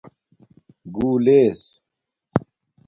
گُولیس 0.95 1.61